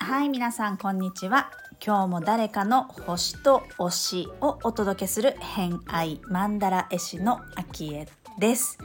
[0.00, 1.50] はい皆さんこんにちは。
[1.84, 8.08] 今日も誰かの星と推しをお届けする偏愛マンダラ絵師のアキエ
[8.38, 8.78] です。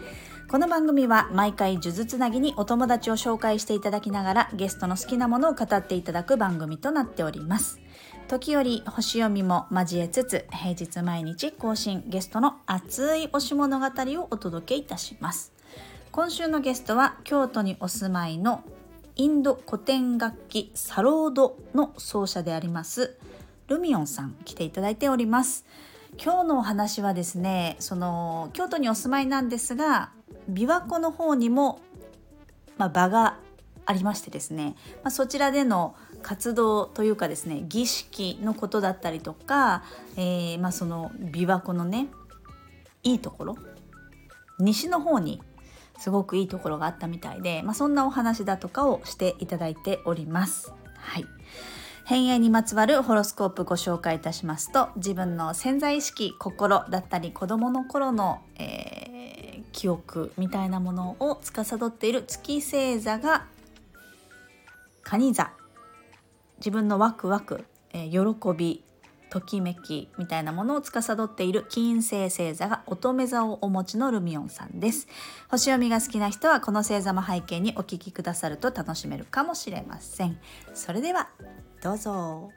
[0.50, 7.81] この番組は毎回数珠つなぎにお友達を紹介していただきながらゲストの好きなものを語っていただく番組となっております。
[8.32, 15.52] 時折星読みも交えつつ平日毎日更新ゲストの熱い推し物語をお届けいたします。
[16.14, 18.64] 今週のゲストは京都にお住まいの
[19.18, 23.18] インド古典楽器サロードの奏者であります
[23.68, 25.66] ルミオンさん来ていただいております。
[26.18, 30.14] 今日のお話はですねその京都にお住まいなんですが
[30.50, 31.82] 琵琶湖の方にも、
[32.78, 33.40] まあ、場が
[33.86, 39.84] ありましてですね、まあ、そちらでの活動というかですね儀式のことだったりとか、
[40.16, 42.08] えー、まあ、その琵琶湖のね
[43.04, 43.58] いいところ
[44.60, 45.42] 西の方に
[45.98, 50.74] すごくいいところがあったみたいで、まあ、そんなお話だとかをしていただいております。
[50.98, 51.26] はい
[52.04, 63.46] 偏愛にまつわるホロスコープご紹介いたしますと自分の潜在意識心だったり子どもの頃の、えー、記憶みたいなものを司っている月星座が
[65.04, 65.52] 蟹座
[66.62, 68.84] 自分のワクワク、えー、喜び
[69.32, 75.08] ときめきみたいなものを司っている金星星座が乙女座をお持ちのルミオンさんです。
[75.50, 80.38] 星読みが好きな人はこの星座も背景にお聞きくださると楽しめるかもしれません。
[80.76, 81.30] それでは
[81.82, 82.52] どうぞ。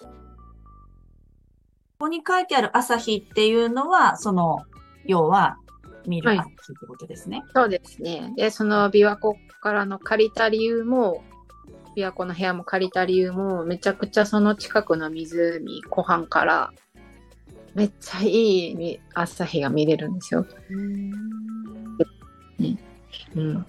[0.00, 0.06] こ
[2.06, 4.58] こに書いてある朝日っていうのはその
[5.06, 5.56] 要は
[6.04, 8.32] 見る朝日ってことですね、はい、そうですね。
[8.36, 11.22] でその琵琶湖からの借りた理由も
[11.96, 16.72] 琵琶湖の部屋も借りた理由もめちゃくちゃその近くの湖湖畔から
[17.74, 20.46] めっちゃいい朝日が見れるんですよ。
[20.70, 21.12] うん。
[23.36, 23.66] うん。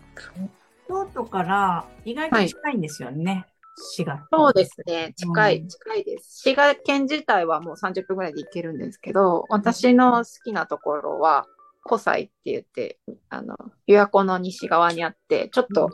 [0.88, 3.32] 京都から意外と近いんですよね。
[3.32, 3.46] はい
[3.78, 4.26] 滋賀。
[4.32, 5.14] そうですね。
[5.18, 6.42] 近い、近いです。
[6.44, 11.46] 滋賀県自体はもう30分ぐらいで行けるんですけど、私の好きなところは、
[11.84, 13.00] 湖西って言って、
[13.30, 13.56] あの、
[13.88, 15.92] 琵琶湖の西側にあって、ちょっと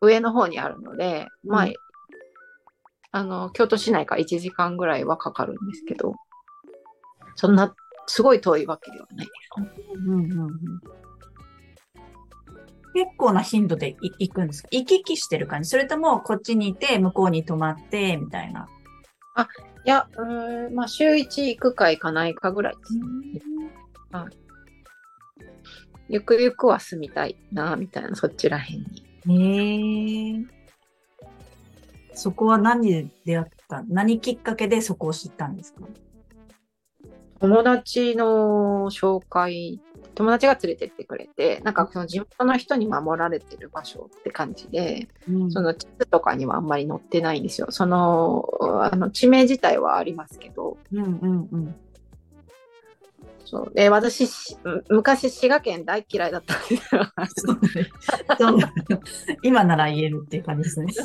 [0.00, 1.68] 上の方にあるので、うん、まあ、
[3.10, 6.14] あの、京都市内から1時間ぐらいはかかるんですけど、
[7.36, 7.74] そんな、
[8.06, 9.50] すごい遠いわけではないです。
[9.94, 10.48] うんうんうん、
[12.94, 14.68] 結構な頻度で行くんですか？
[14.70, 15.68] 行き来してる感じ？
[15.68, 18.66] それともこっちにいて、向こうに泊まって、みたいな？
[19.34, 19.48] あ、
[19.84, 23.02] いや、うん、まあ、週1行くか行かないかぐらいですね。
[24.10, 24.38] はい。
[26.08, 29.07] ゆくゆくは住みたいな、みたいな、そっちらへんに。
[29.26, 30.44] へえ。
[32.14, 35.82] そこは何で出会った何きっかけでそこを知ったんですか？
[37.40, 39.80] 友達の紹介、
[40.16, 47.68] 友達が連れてってくれて、なんかその地元の人に守られてる場所って感じで、うん、その地図とかにはあんまり載ってないんですよ。
[47.70, 48.44] その、
[48.82, 51.74] あの地名自体はありますけど、うんうんうん、
[53.50, 53.72] そう。
[53.74, 54.28] で私
[54.90, 57.00] 昔滋賀県大嫌いだったんですよ。
[59.42, 60.92] 今なら言えるっていう感じですね。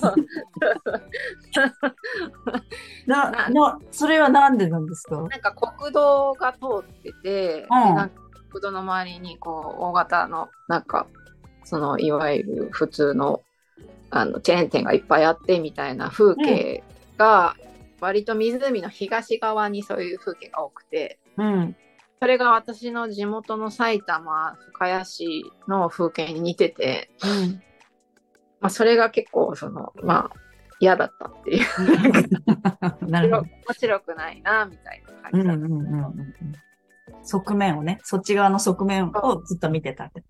[3.08, 5.16] ななそれはなんでなんですか？
[5.22, 8.22] なんか国道が通ってて、うん、なんか
[8.52, 11.08] 国道の周りにこう大型のなんか
[11.64, 13.40] そのいわゆる普通の
[14.10, 16.84] あのチェーン店がいっぱいあってみたいな風景
[17.18, 17.56] が、
[18.02, 21.18] 割と湖の東側にそういう風景が多くて。
[21.38, 21.76] うん
[22.24, 27.62] それが私の地元の埼玉深谷市の風景に似てて、うん、
[28.62, 30.38] まあ、それが結構そのまあ
[30.80, 31.66] 嫌だったっていう。
[33.12, 33.48] なるほど。
[33.68, 36.34] 面白くないなみたいな感じだった、うんうんうん、
[37.24, 40.24] 側面をねそっち側の側面をずっと見てたって。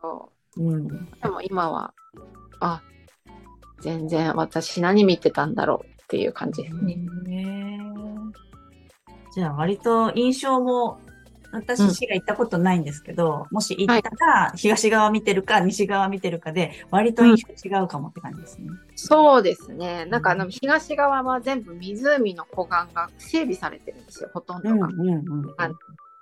[0.00, 1.94] そう、うん、でも今は
[2.60, 2.80] あ
[3.80, 6.62] 全然私何見てたんだろうっていう感じ。
[6.62, 7.80] ですね。
[9.34, 11.00] じゃあ割と印象も
[11.52, 18.66] 私、市が行ったことないんですけど、うん、もし行ったら、東側見てるか、西側見てるかで、割と印象違うかもって感じですね。
[18.68, 20.04] うん、そうですね。
[20.06, 24.86] なんか、あの、東側は全部湖の湖岸が整備されてるんですよ、ほとんどが。
[24.86, 25.54] うんうんうん、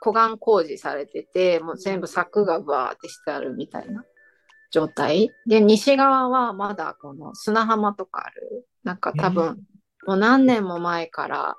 [0.01, 4.05] 湖岸工事されてて、もう全部柵がバーってしてあるみたいな
[4.71, 5.31] 状態。
[5.47, 8.67] で、西側はまだこの砂浜とかある。
[8.85, 9.59] なんか多分、
[10.07, 11.57] もう何年も前から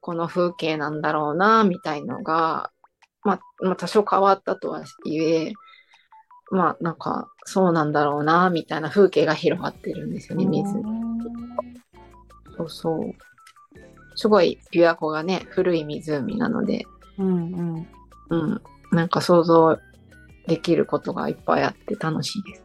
[0.00, 2.70] この風景なんだろうな、みたいのが、
[3.28, 5.52] まあ、まあ、多少変わったとはいえ、
[6.50, 10.72] まあ、なんか、そうなんだろうな、みたいな風景が広がってるんですよね、水。
[12.56, 13.12] そうそう。
[14.14, 16.86] すごい、琵琶湖がね、古い湖なので、
[17.18, 17.88] うんうん、
[18.30, 19.78] うん、なんか想像
[20.46, 22.64] できることがいっぱいあって楽しいです。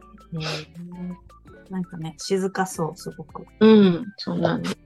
[1.68, 3.44] なんかね、静かそう、すごく。
[3.60, 4.78] うん、そうなんです。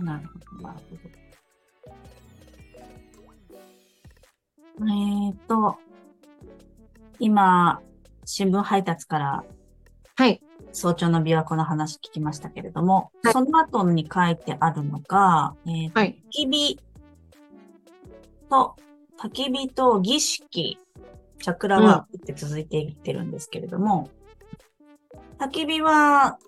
[0.00, 1.13] なるほど、なるほど。
[4.80, 5.76] えっ、ー、と、
[7.18, 7.80] 今、
[8.24, 9.44] 新聞配達から、
[10.16, 10.40] はい。
[10.72, 16.80] 早朝の琵琶湖の話聞きましたけれども、はい、その後に書いてあるのが、えー、はい、焚き火
[18.50, 18.76] と、
[19.20, 20.78] 焚き火と儀式、
[21.40, 24.10] チャクラワークって続いていってるんですけれども、
[25.12, 26.38] うん、焚き火は、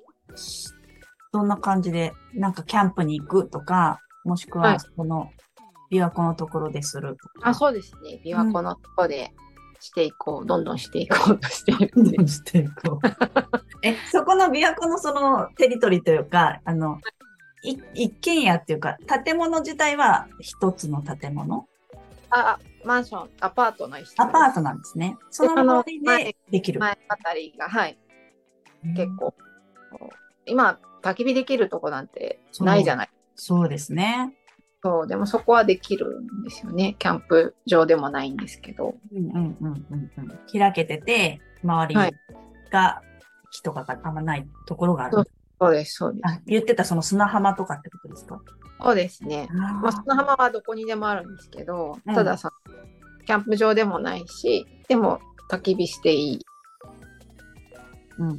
[1.32, 5.30] どんな感じで、なんかキャンプに行くとか、もしくは、この、
[5.90, 7.16] 琵琶湖のところでする。
[7.42, 8.20] あ、そうですね。
[8.24, 9.32] 琵琶湖のところで
[9.80, 12.28] していこう、うん、どんどんしていこうとしているんで。
[12.28, 13.06] していこう。
[13.82, 17.00] え、そこの琵琶湖のそのテリトリーというか、あの、
[17.62, 21.66] 一軒家っていうか、建物自体は一つの建物？
[22.30, 25.16] あ、マンション、アパートの一室アパートなんですね。
[25.30, 26.80] その周りでできる。
[26.80, 27.98] 前あたりが、はい。
[28.96, 29.34] 結構。
[30.46, 34.32] 今、焚き火できるとこなんてないじゃないそうですね。
[34.82, 36.96] そう、でもそこはできるんですよね。
[36.98, 38.94] キャンプ場でもないんですけど。
[39.12, 40.38] うんうんうんうんうん。
[40.52, 42.16] 開けてて、周り
[42.70, 43.02] が
[43.50, 45.16] 人があんまないところがある。
[45.16, 45.26] はい
[45.58, 46.42] そうです、そうです。
[46.44, 48.42] 言ってたその砂浜とかってことですか？
[48.82, 49.48] そうですね。
[49.50, 52.52] まあ、砂浜はどこにでもあるんですけど、たださ、
[53.24, 55.18] キャンプ場でもないし、でも
[55.50, 56.46] 焚き火していい。
[58.18, 58.36] うん。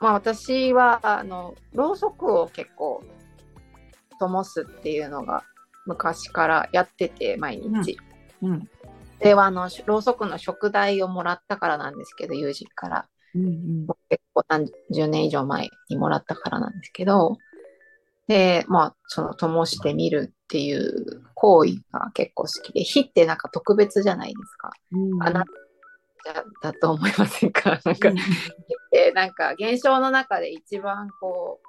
[0.00, 3.04] まあ私は、あの、ろうそくを結構、
[4.28, 5.44] 灯すっていうのが
[5.86, 7.98] 昔からやってて、毎日。
[8.42, 8.50] うん。
[8.50, 8.70] うん、
[9.18, 13.08] では、あの、ろうそくの食材をもらったからなんですけど、友人から。
[13.34, 17.38] うんうん、結構何十年以上前にもらったからなんですけど、
[18.28, 24.70] で、まあ、その、灯してみるっていう行為が結構好きで、火ってなんか特別じゃないですか。
[24.92, 25.44] うん、あな
[26.24, 27.80] ただと思いませんか？
[27.84, 28.16] なんか、うん、
[29.14, 31.66] なんか現象の中で一番こう、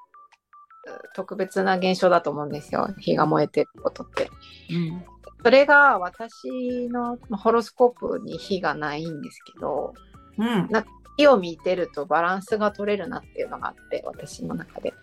[1.13, 2.89] 特別な現象だと思うんですよ。
[2.99, 4.29] 火が燃えてることって。
[4.71, 5.03] うん、
[5.43, 9.93] それが私のホロスコープに火がないんですけど、
[10.37, 10.85] うん、な
[11.17, 14.93] 火を見てるとバランスが取れるなっていうのがあって私の中で。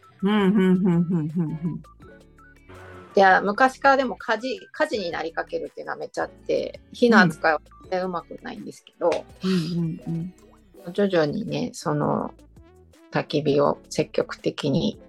[3.16, 9.10] いや昔からでも火事火事になりかけるっていうのはめっちゃあって火の扱いは全然うまくないんですけど、
[10.92, 12.32] 徐々にねその
[13.10, 15.00] 焚き火を積極的に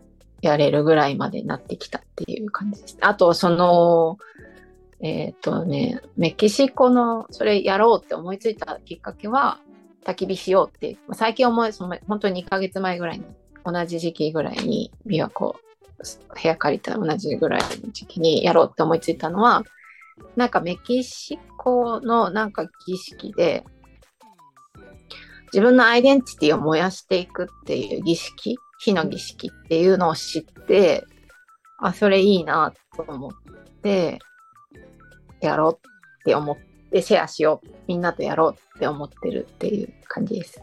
[0.42, 2.98] やれるぐらいまでなってきたっていう感じです。
[3.02, 4.18] あとその
[5.00, 9.60] えっ、ー、とねメキシコのそれやろうって思いついたきっかけは
[10.06, 13.26] 焚き火しようって、最近思い、その本当に2ヶ月前ぐらいに、
[13.64, 15.56] 同じ時期ぐらいに、琵琶湖、
[16.42, 19.64] 部屋借りた同じぐらいの時期にやろうって思いついたのは、
[20.36, 23.64] なんかメキシコのなんか儀式で、
[25.54, 31.06] 自分のアイデンティティを燃やしていくっていう儀式、火の儀式っていうのを知って、
[31.80, 33.32] あ、それいいなと思っ
[33.82, 34.20] て、
[35.40, 40.62] やろうって思って、でシェアしようみんなとやろうって思ってるっていう感じです。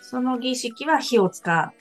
[0.00, 1.72] その儀式は火を使っ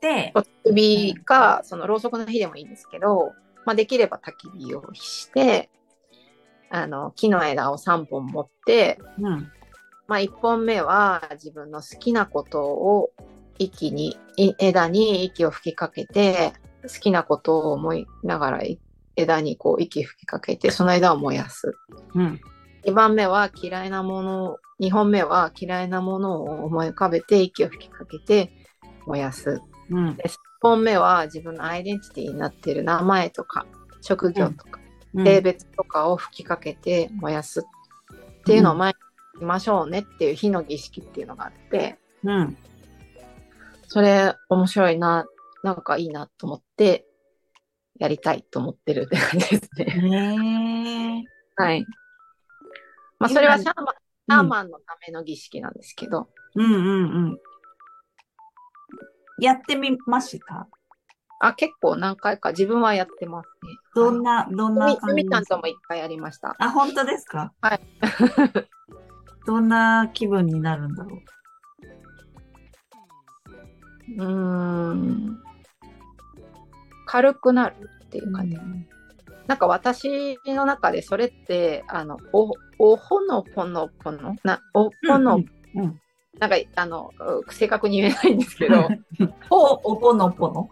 [0.00, 0.32] て。
[0.34, 0.44] 焚
[0.74, 3.32] き火か、そのろうそくの火でもいいんですけど、
[3.66, 5.70] まあ、できれば焚き火をして、
[6.70, 9.50] あの、木の枝を3本持って、うん、
[10.06, 13.10] まあ、1本目は自分の好きなことを
[13.58, 14.16] 息に、
[14.58, 18.62] 枝に息を吹きかけて、好きなことを思いながら
[19.16, 21.76] 枝にこう息吹きかけてその枝を燃やす、
[22.14, 22.40] うん、
[22.84, 28.52] 2番目は嫌いなもの2本目は嫌いなものを思い浮かべて息を吹きかけて
[29.06, 29.60] 燃やす、
[29.90, 33.66] うん、で3本目は自分のアイデンティティになっている名前とか
[34.00, 34.80] 職業とか、
[35.14, 37.60] うん、性別とかを吹きかけて燃やす。
[37.60, 42.56] っていうのを前にしましょうねっていう火の儀式っていうのがあって、うん、
[43.88, 45.26] それ面白いな
[45.64, 47.06] なんかいいなと思って
[47.98, 51.24] やりたいと思ってるって感じですね。
[51.56, 51.84] はい。
[53.18, 56.28] まあ、それはシャーマン、シャーマンのための儀式なんですけど。
[56.54, 57.38] うんうんうん。
[59.40, 60.68] やってみました？
[61.40, 63.70] あ、結構何回か自分はやってますね。
[63.94, 66.54] どんな、どんな感じみたんともいっぱいやりました。
[66.58, 67.52] あ、本当ですか？
[67.60, 67.80] はい。
[69.46, 71.20] どんな気分になるんだろう？
[74.16, 75.38] うーん。
[77.06, 78.56] 軽くなるっていう感じ。
[78.56, 78.86] うん、
[79.46, 84.36] なんか私の中でそれってあのおおほのぽのぽの？
[84.44, 86.00] なおほの、うん、うん、
[86.38, 87.10] なんかあの
[87.50, 88.88] 正確に言えないんですけど
[89.50, 90.70] おおぽのぽの？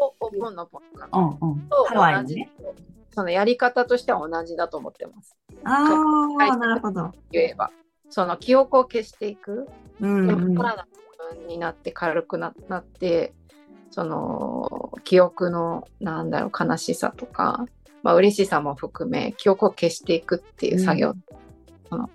[0.00, 1.68] おおぽのぽのか、うんうん、
[3.14, 5.36] そのやり方としては同じだと思ってます。
[5.62, 5.84] あ
[6.40, 7.12] あ、なるほど。
[7.30, 7.70] 言えば。
[8.10, 9.68] その記憶を消していく。
[10.00, 10.64] うん、うん、でも
[11.48, 13.34] になって軽くなって
[13.90, 17.66] その記憶のなんだろう悲しさとか、
[18.02, 21.22] まあ嬉しさも含め記憶を消していくっていう作業、うん、
[21.88, 22.10] その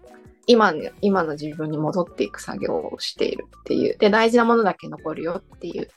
[0.46, 3.98] 今今の自分に戻っていく作業をしているっていう。
[3.98, 5.88] で大事なものだけ残るよっていう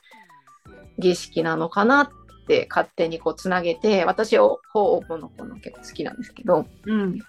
[0.99, 2.09] 儀式なのかなっ
[2.47, 7.19] て勝手にこうつなげて私はほうの子の結構好きなんですけど、うん、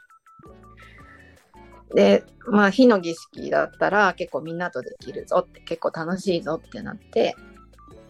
[1.93, 7.37] で、まあ、火の儀式だったら結構みんなとできるぞって、結構楽しいぞってなって、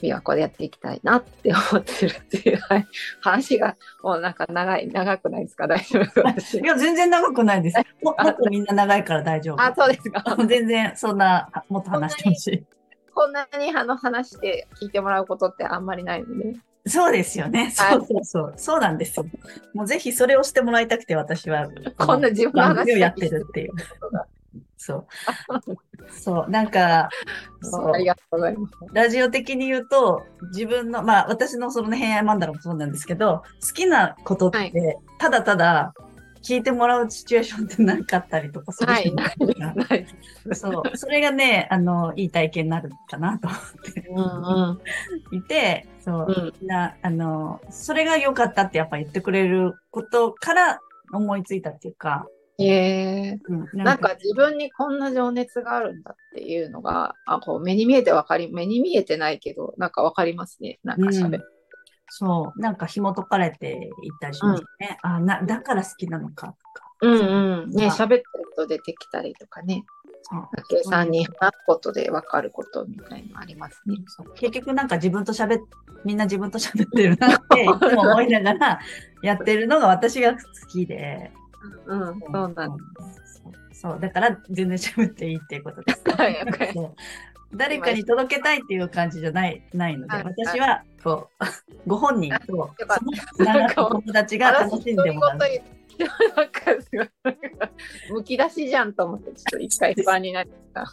[0.00, 2.86] 琵琶湖でやっていきたいなって思ってるっていう、はい、
[3.20, 5.66] 話がもうなんか長い、長くないですか？
[5.66, 6.58] 大丈夫？
[6.58, 7.76] いや、全然長くないです。
[8.02, 9.62] もっとみんな長いから大丈夫。
[9.62, 10.36] あ、そうですか。
[10.46, 12.64] 全然そんな、もっと話してほしい。
[13.14, 16.54] こんなにあの話して聞いてもらうことってあんまりないので。
[16.86, 17.70] そうですよね。
[17.70, 18.54] そうそうそう。
[18.56, 19.26] そうなんですよ。
[19.72, 21.68] もうぜひそれをしてもらいたくて、私は。
[21.96, 23.70] こんな自分の話をやってるっていう。
[24.76, 25.06] そう。
[26.10, 26.50] そう。
[26.50, 27.08] なんか、
[27.62, 27.92] そう。
[27.92, 28.74] ありがとうございます。
[28.92, 34.72] ラジオ的に言うと、自分の、まあ私のその偏愛マンダラもそうなんですけど、好きなことって、はい、
[35.18, 35.94] ただただ
[36.44, 39.34] 聞いてもらうシチュエーションってなかったりとかするはい、ない。
[40.52, 40.96] そう。
[40.96, 43.60] それがね、あの、いい体験になるかなと思っ
[43.94, 44.80] て。
[45.32, 50.80] うん、いて、そう、うん、な、あの、それが良かったってやっぱ言ってくれることから
[51.12, 52.26] 思いついたっていうか、
[52.58, 53.38] へえ。
[53.48, 60.78] ー、うん、なんか自分にこんな情熱があるんだっていうのが、あこう目に見えてわかり、目に見えてないけど、なんかわかりますね。
[60.84, 61.53] なんか喋って。
[62.16, 64.98] そう、なんか紐解かれていったりしますね。
[65.02, 66.92] うん、あな、だから好きなのかとか。
[67.00, 67.70] うんうん。
[67.70, 68.24] ね、喋ってる
[68.56, 69.84] と出てきたりとかね。
[70.68, 73.96] 計算に話すことで分かることみたいなのありますね。
[74.36, 75.62] 結局なんか自分と喋っ、
[76.04, 78.80] みんな自分と喋ってるなって いつも思いながら
[79.22, 81.32] やってるのが私が好きで。
[81.86, 82.82] うん、そうなんで
[83.26, 83.42] す。
[83.72, 86.02] そう、だから全然喋っていいっていうことです。
[86.16, 86.36] はい、
[87.56, 91.44] 誰かに届けたいっていう感じじゃないないので、私はこう
[91.88, 92.70] ご本人と
[93.36, 95.38] その友達が楽しんでもらう。
[95.38, 95.48] なん
[98.10, 100.84] むき出しじゃんと思ってちょっと一回不安になった。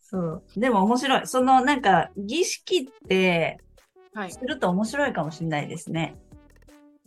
[0.00, 1.26] そうでも面白い。
[1.26, 3.58] そのなんか儀式って
[4.30, 6.16] すると面白いかもしれないですね。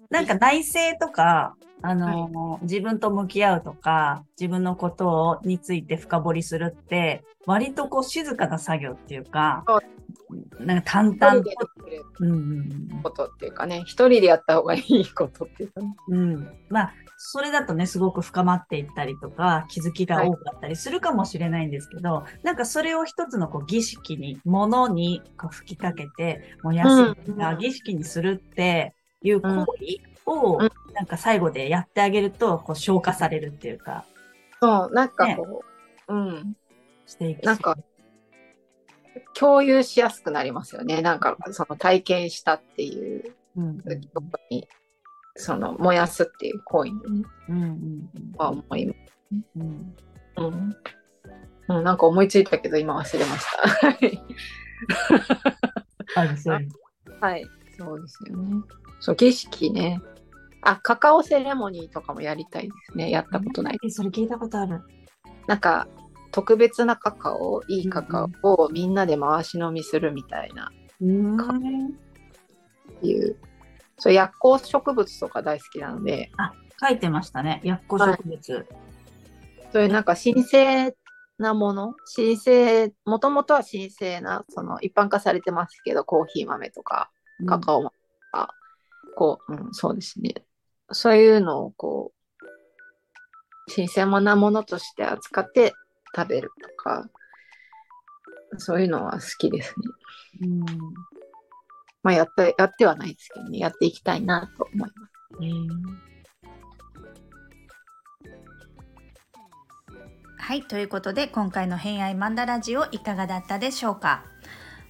[0.09, 9.65] なんか内政とかあの、はい、自分と向き合うとか、自分のことをについて深掘りするって、割とこう静かな作業っていうか、
[10.59, 11.49] なんか淡々と。
[12.21, 15.95] うん、ことっていうかね、一人でやった方がいいことっていうかね。
[16.07, 16.49] うん。
[16.69, 29.65] まあ、それだとね、すごく深まっていったりとか、気づきが多かったりするかもしれないんですけど、はい、なんかそれを一つのこう儀式に、ものにこう吹きかけて、燃やす、うん、儀式にするっていう行為を、
[30.07, 30.12] うん
[30.93, 34.05] なんか最後でやってあげると、こう消化されるっていうか。
[34.61, 35.63] そう、なんかこ
[36.07, 36.57] う、ね、うん。
[37.05, 37.43] していく。
[37.43, 37.77] なんか、
[39.33, 41.01] 共有しやすくなりますよね。
[41.01, 44.67] なんか、その体験したっていう、うん、とこに、
[45.35, 46.97] その、燃やすっていう行為に、
[47.49, 48.99] うんうん、は思います。
[49.57, 49.95] うん。
[50.37, 50.75] うん。
[51.69, 53.45] うん、なんか思いついたけど、今忘れまし
[53.79, 53.87] た。
[53.87, 54.23] はい。
[56.15, 56.59] あ、そう
[57.19, 57.45] はい、
[57.77, 58.63] そうですよね。
[58.99, 60.01] そう、儀式ね。
[60.65, 63.09] あ、カカオセレモニーとかもやりたいですね。
[63.09, 63.77] やったことない。
[63.83, 64.81] え、それ聞いたことある。
[65.47, 65.87] なんか、
[66.31, 70.71] 特別なカカオ、いいカカオをみんなで回し飲みするみたいな。
[71.01, 71.37] うん。
[73.01, 73.37] いう。
[73.97, 76.31] そう、薬効植物とか大好きなので。
[76.37, 77.61] あ、書いてましたね。
[77.63, 78.53] 薬効植物。
[78.53, 78.65] はい、
[79.71, 80.95] そういうなんか神聖
[81.37, 81.93] なもの？
[82.15, 87.11] 神聖、もともとは神聖な、その一般化されてますけど、コーヒー豆とか、
[87.45, 87.95] カカオ豆と
[88.31, 88.55] か、
[89.03, 90.33] うん、こう、うん、そうですね。
[90.93, 95.73] そういうのをこう、新鮮なものとして扱って
[96.15, 97.09] 食べるとか、
[98.57, 99.73] そういうのは好きです
[100.41, 100.47] ね。
[100.47, 100.65] うん
[102.03, 104.93] まあやって、やってはないですけどね、やっていきたいなと思います。
[110.37, 114.25] はい、ということで今回の「偏愛マンダラジオ」いかがだったでしょうか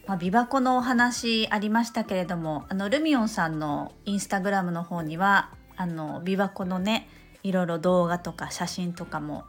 [0.07, 7.08] まあ、琵琶湖のお話ありましたけれどもあのルミオンさんのインスタグラムの方にはあの琵琶湖のね
[7.44, 9.46] いろいろ動画とか写真とかも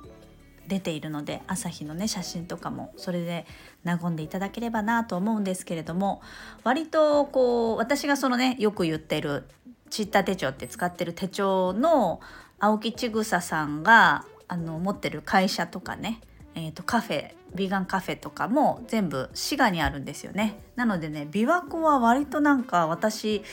[0.66, 3.46] 出ているので朝日のね写真とかもそれで
[3.84, 6.22] 和んでいただければなと思うんですけれども
[6.62, 9.44] 割とこう私がそのねよく言ってる
[9.90, 12.20] チッタ手帳って使ってる手帳の
[12.58, 16.20] 青木千草さんがあの持ってる会社とかね、
[16.54, 20.58] えー、とカフェビーガンカフェとかも全部滋賀にあるんですよね。
[20.74, 23.44] なのでね琵琶湖は割となんか私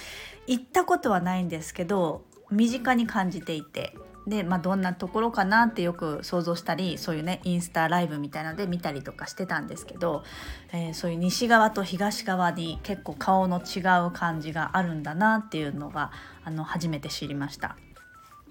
[0.48, 3.96] 行ったことはないんですけど身近に感じていて
[4.28, 10.24] で、まあ、どんなところかなってよく想像したりそういうねインスタライブみたいなので見たりとかしてたんですけど、
[10.72, 16.12] えー、そういう西側と東側に結構顔の違う感じがあるんだなっていうのが
[16.44, 17.78] あの初めて知りました。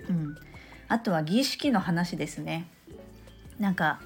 [0.08, 0.36] うん、
[0.88, 2.68] あとは儀式の話ですね。
[3.58, 4.00] なんか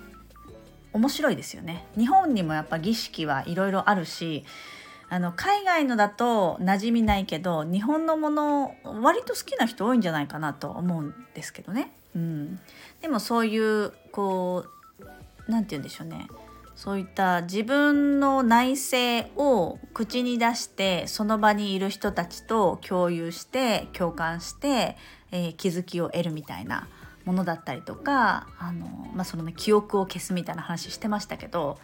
[0.92, 1.86] 面白いですよね。
[1.96, 4.44] 日本にもやっぱ儀式はいろいろあるし
[5.14, 11.92] あの海外のだと馴染みないけど日本のもの割と好きな人多いんじゃないかなと思うんですけどね。
[12.16, 12.58] うん、
[13.00, 14.64] でもそういうこ
[14.98, 15.04] う
[15.46, 16.26] 何て言うんでしょうね
[16.74, 24.96] そういった自分の内政を口に出してその場にいる人たちと共有して共感して、
[25.30, 26.88] えー、気づきを得るみたいな
[27.24, 31.78] ものだったりとかあの、まあそのね、記憶を消すみたいな話してましたけど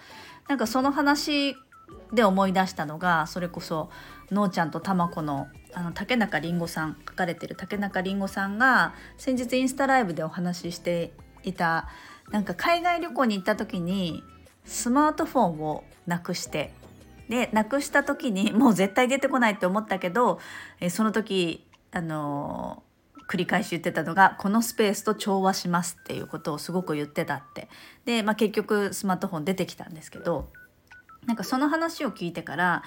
[0.48, 1.54] なんかその話
[2.12, 3.90] で思い出したのがそれこそ
[4.30, 11.12] のーちゃんとたまこのあの竹中りんごさん書かれてる竹中りんごさんが先日インスタライブでお話しして
[11.44, 11.88] いた
[12.30, 14.24] なんか海外旅行に行った時に
[14.64, 16.72] スマートフォンをなくして
[17.28, 20.40] でなくした時にもう絶対出てこないって思ったけど
[20.80, 22.82] えその時あの
[23.30, 27.68] 繰り返し言ってたのがこのスペースと調和しますっていうことをすごく言ってたって。
[28.04, 30.48] で、まあ、結局スマートフォン出てきたんですけど
[31.26, 32.82] なんかその話を聞いてから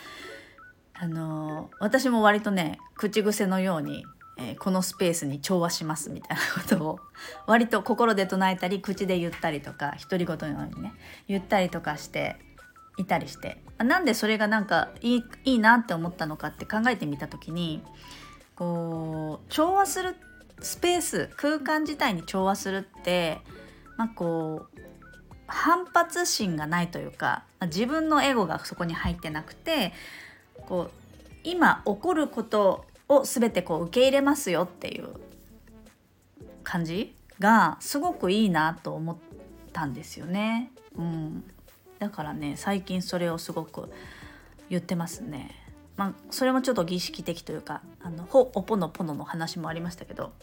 [0.94, 4.06] あの私も割とね口癖のように、
[4.38, 7.00] えー、このスペースに調和しますみたいなことを
[7.48, 10.94] 割と心で唱えたり口で言ったりとか独り言のようにね
[11.28, 12.36] 言ったりとかして
[12.98, 17.82] いたりしてなんでそれがなんかいいいいなって思ったのかって考えてみた時に
[18.56, 20.16] こう調和する
[20.62, 23.40] スペース空間自体に調和するって
[23.98, 24.80] まあこう
[25.54, 29.94] 反発心がないというか自分のエゴがそこに入ってなくて
[30.68, 30.92] こう
[31.44, 35.10] 今起こることを全てこう受け入れますよっていう
[36.64, 39.18] 感じがすごくいいなと思っ
[39.72, 40.72] たんですよね。
[40.98, 41.44] うん、
[42.00, 43.92] だからね最近それをすごく
[44.70, 45.52] 言ってますね。
[45.98, 50.34] まあ、それもちょっと儀式的というか「あのほおぽのぽの」の話もありましたけど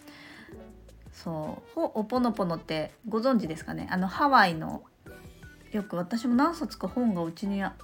[1.12, 3.88] そう「ほおぽのぽの」ってご存知ですかね？
[3.90, 4.82] あのハワイの
[5.72, 7.74] よく私も何冊か本がうちにあ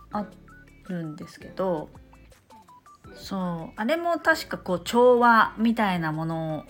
[0.89, 1.89] るんですけど
[3.15, 6.67] そうあれも確かこう調和みたいなもの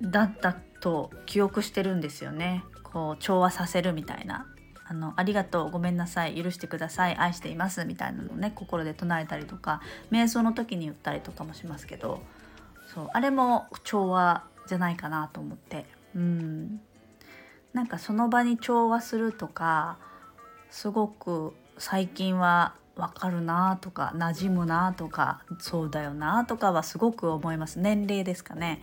[0.00, 2.64] だったと記憶してるんですよね。
[2.82, 4.46] こう調和させるみたいな。
[4.84, 12.20] あのありがとうごめんなさい許してください愛していますみたいなのをね心で唱えたりとか瞑想の時に言ったりとかもしますけど
[12.92, 15.86] そうあれも調和じゃないかなと思って。
[16.14, 16.80] うん。
[17.72, 19.98] なんかその場に調和するとか
[20.70, 28.80] すごく最近は分かるなとか馴染むなとかそうだよなとかはすごく思います年齢ですかね、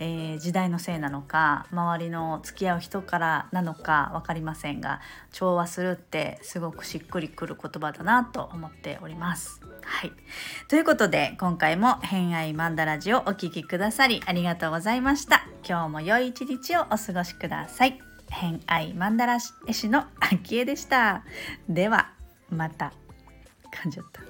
[0.00, 5.00] えー、時代のせいなのか周りの付き合う人からなのか分かりませんが
[5.30, 9.60] 調和するってすごくしっくりくる言葉だなと思っております。
[9.84, 10.12] はい、
[10.68, 15.44] ということで今回も「偏愛マンダラジ」をお聴きくださりありがとうございました。
[15.68, 18.11] 今日も良い一日をお過ごしください。
[18.32, 21.22] 偏愛マンダラ絵師のあきでした。
[21.68, 22.12] では
[22.50, 22.92] また。
[23.72, 24.22] 噛んじゃった。